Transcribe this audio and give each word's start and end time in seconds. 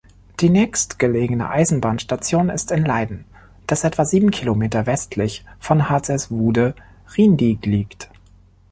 Die 0.39 0.49
nächstgelegene 0.49 1.47
Eisenbahnstation 1.47 2.49
ist 2.49 2.71
in 2.71 2.83
Leiden, 2.85 3.25
das 3.67 3.83
etwa 3.83 4.03
sieben 4.03 4.31
Kilometer 4.31 4.87
westlich 4.87 5.45
von 5.59 5.91
Hazerswoude-Rijndijk 5.91 7.63
liegt. 7.67 8.09